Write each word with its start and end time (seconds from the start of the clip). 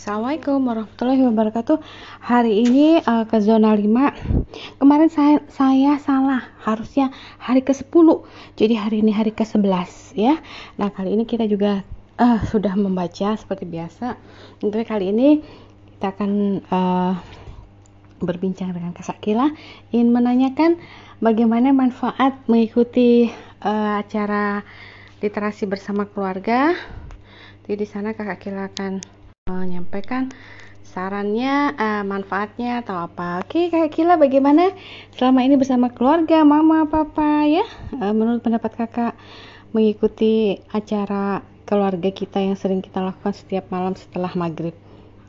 Assalamualaikum 0.00 0.64
warahmatullahi 0.64 1.28
wabarakatuh. 1.28 1.76
Hari 2.24 2.64
ini 2.64 3.04
uh, 3.04 3.28
ke 3.28 3.36
zona 3.44 3.76
5 3.76 4.80
Kemarin 4.80 5.12
saya, 5.12 5.44
saya 5.52 6.00
salah. 6.00 6.56
Harusnya 6.64 7.12
hari 7.36 7.60
ke 7.60 7.76
10 7.76 7.92
Jadi 8.56 8.80
hari 8.80 9.04
ini 9.04 9.12
hari 9.12 9.36
ke 9.36 9.44
11 9.44 10.16
ya. 10.16 10.40
Nah 10.80 10.88
kali 10.88 11.12
ini 11.12 11.28
kita 11.28 11.44
juga 11.44 11.84
uh, 12.16 12.40
sudah 12.48 12.80
membaca 12.80 13.36
seperti 13.36 13.68
biasa. 13.68 14.16
Untuk 14.64 14.88
kali 14.88 15.12
ini 15.12 15.44
kita 16.00 16.16
akan 16.16 16.64
uh, 16.72 17.20
berbincang 18.24 18.72
dengan 18.72 18.96
Kak 18.96 19.20
Kila 19.20 19.52
Ingin 19.92 20.16
menanyakan 20.16 20.80
bagaimana 21.20 21.76
manfaat 21.76 22.40
mengikuti 22.48 23.28
uh, 23.60 24.00
acara 24.00 24.64
literasi 25.20 25.68
bersama 25.68 26.08
keluarga. 26.08 26.72
Di 27.68 27.84
sana 27.84 28.16
Kakak 28.16 28.40
Kila 28.40 28.64
akan 28.72 29.19
menyampaikan 29.50 30.30
sarannya, 30.90 31.74
uh, 31.78 32.02
manfaatnya 32.02 32.82
atau 32.82 33.06
apa. 33.06 33.46
Oke, 33.46 33.70
Kak 33.70 33.94
Kila 33.94 34.18
bagaimana 34.18 34.74
selama 35.14 35.46
ini 35.46 35.54
bersama 35.54 35.90
keluarga, 35.94 36.42
mama, 36.42 36.86
papa 36.90 37.46
ya? 37.46 37.62
Uh, 37.94 38.10
menurut 38.10 38.42
pendapat 38.42 38.74
Kakak 38.74 39.14
mengikuti 39.70 40.58
acara 40.74 41.46
keluarga 41.62 42.10
kita 42.10 42.42
yang 42.42 42.58
sering 42.58 42.82
kita 42.82 42.98
lakukan 42.98 43.30
setiap 43.30 43.70
malam 43.70 43.94
setelah 43.94 44.34
maghrib. 44.34 44.74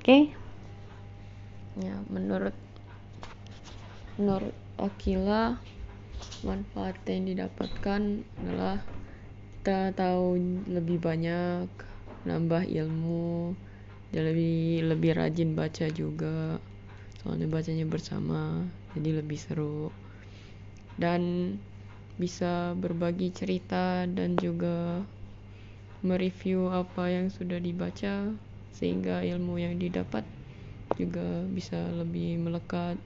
Oke? 0.00 0.32
Ya, 1.76 1.96
menurut 2.08 2.56
menurut 4.16 4.56
Akila 4.80 5.60
manfaat 6.40 6.96
yang 7.04 7.28
didapatkan 7.28 8.24
adalah 8.40 8.80
kita 9.60 9.92
tahu 9.92 10.40
lebih 10.72 10.96
banyak, 11.04 11.68
nambah 12.24 12.64
ilmu, 12.64 13.52
dia 14.10 14.26
lebih 14.26 14.90
lebih 14.90 15.14
rajin 15.14 15.54
baca 15.54 15.86
juga. 15.94 16.58
Soalnya 17.22 17.46
bacanya 17.46 17.86
bersama 17.86 18.66
jadi 18.98 19.22
lebih 19.22 19.38
seru. 19.38 19.94
Dan 20.98 21.54
bisa 22.20 22.76
berbagi 22.76 23.32
cerita 23.32 24.04
dan 24.04 24.36
juga 24.36 25.00
mereview 26.04 26.68
apa 26.68 27.08
yang 27.08 27.32
sudah 27.32 27.56
dibaca 27.56 28.34
sehingga 28.76 29.24
ilmu 29.24 29.56
yang 29.56 29.80
didapat 29.80 30.24
juga 30.98 31.46
bisa 31.48 31.78
lebih 31.96 32.40
melekat 32.40 32.98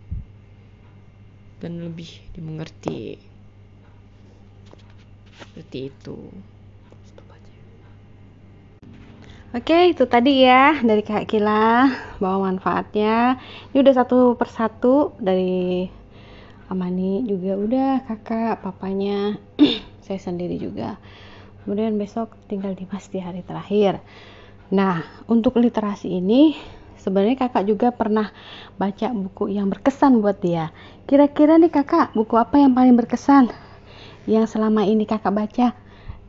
dan 1.60 1.84
lebih 1.84 2.10
dimengerti. 2.32 3.20
Seperti 5.34 5.78
itu 5.91 6.19
Oke, 9.55 9.94
itu 9.94 10.02
tadi 10.10 10.42
ya 10.42 10.83
dari 10.83 11.06
Kak 11.06 11.30
Kila 11.30 11.86
bahwa 12.19 12.50
manfaatnya. 12.50 13.38
Ini 13.70 13.86
udah 13.86 13.94
satu 13.94 14.34
persatu 14.34 15.14
dari 15.22 15.86
Amani 16.66 17.22
juga 17.22 17.55
udah 17.55 18.02
kakak, 18.02 18.66
papanya, 18.66 19.38
saya 20.02 20.19
sendiri 20.19 20.58
juga. 20.58 20.98
Kemudian 21.62 21.94
besok 21.94 22.34
tinggal 22.50 22.75
Dimas 22.75 23.06
di 23.06 23.22
hari 23.22 23.47
terakhir. 23.47 24.02
Nah, 24.75 25.06
untuk 25.30 25.55
literasi 25.62 26.10
ini 26.10 26.58
sebenarnya 26.98 27.47
kakak 27.47 27.70
juga 27.70 27.94
pernah 27.94 28.34
baca 28.75 29.14
buku 29.14 29.55
yang 29.55 29.70
berkesan 29.70 30.19
buat 30.19 30.42
dia. 30.42 30.75
Kira-kira 31.06 31.62
nih 31.62 31.70
kakak, 31.70 32.10
buku 32.10 32.34
apa 32.34 32.58
yang 32.58 32.75
paling 32.75 32.98
berkesan 32.98 33.55
yang 34.27 34.50
selama 34.50 34.82
ini 34.82 35.06
kakak 35.06 35.30
baca? 35.30 35.83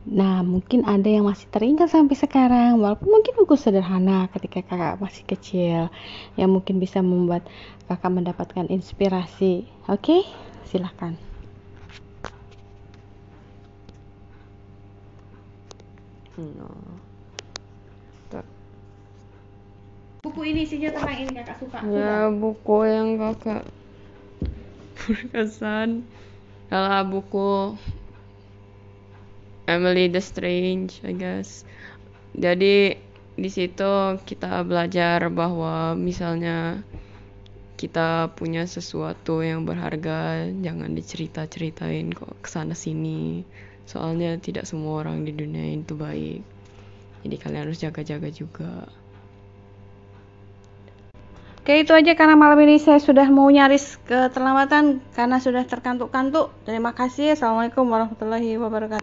Nah, 0.06 0.46
mungkin 0.46 0.86
ada 0.86 1.10
yang 1.10 1.26
masih 1.26 1.50
teringat 1.50 1.90
sampai 1.90 2.14
sekarang, 2.14 2.78
walaupun 2.78 3.10
mungkin 3.10 3.34
buku 3.42 3.58
sederhana 3.58 4.30
ketika 4.30 4.62
kakak 4.62 5.02
masih 5.02 5.24
kecil, 5.26 5.80
yang 6.38 6.54
mungkin 6.54 6.78
bisa 6.78 7.02
membuat 7.02 7.42
kakak 7.90 8.14
mendapatkan 8.14 8.70
inspirasi. 8.70 9.66
Oke, 9.90 10.22
silahkan. 10.70 11.18
No. 16.38 16.70
Buku 20.22 20.40
ini 20.46 20.66
isinya 20.66 20.94
tentang 20.94 21.18
ini 21.18 21.32
kakak 21.34 21.56
suka. 21.58 21.78
Ya, 21.90 22.30
buku 22.30 22.76
yang 22.86 23.18
kakak 23.18 23.66
berkesan 25.06 26.06
adalah 26.70 27.02
buku 27.06 27.74
Emily 29.66 30.10
the 30.10 30.22
Strange 30.22 31.02
I 31.02 31.14
guess 31.14 31.66
jadi 32.34 32.98
di 33.36 33.50
situ 33.52 34.16
kita 34.24 34.64
belajar 34.64 35.28
bahwa 35.28 35.92
misalnya 35.92 36.80
kita 37.76 38.32
punya 38.32 38.64
sesuatu 38.64 39.44
yang 39.44 39.68
berharga 39.68 40.48
jangan 40.64 40.96
dicerita-ceritain 40.96 42.08
kok 42.16 42.32
ke 42.40 42.48
sana 42.48 42.72
sini 42.72 43.44
soalnya 43.84 44.40
tidak 44.40 44.64
semua 44.64 45.04
orang 45.04 45.28
di 45.28 45.36
dunia 45.36 45.76
itu 45.76 45.92
baik 45.92 46.40
jadi 47.28 47.36
kalian 47.36 47.62
harus 47.68 47.82
jaga-jaga 47.84 48.32
juga 48.32 48.88
Oke 51.66 51.82
itu 51.82 51.90
aja 51.90 52.14
karena 52.14 52.38
malam 52.38 52.62
ini 52.62 52.78
saya 52.78 53.02
sudah 53.02 53.26
mau 53.26 53.50
nyaris 53.50 53.98
keterlambatan 54.06 55.02
karena 55.18 55.42
sudah 55.42 55.66
terkantuk-kantuk. 55.66 56.54
Terima 56.62 56.94
kasih. 56.94 57.34
Assalamualaikum 57.34 57.90
warahmatullahi 57.90 58.54
wabarakatuh. 58.54 59.02